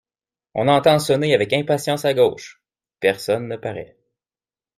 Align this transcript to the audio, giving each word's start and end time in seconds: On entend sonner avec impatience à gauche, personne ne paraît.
On 0.55 0.67
entend 0.67 0.97
sonner 0.97 1.35
avec 1.35 1.53
impatience 1.53 2.05
à 2.05 2.15
gauche, 2.15 2.63
personne 3.01 3.47
ne 3.47 3.55
paraît. 3.55 3.97